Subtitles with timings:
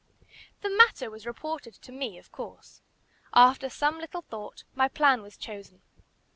[0.63, 2.81] The matter was reported to me of course.
[3.35, 5.83] After some little thought, my plan was chosen.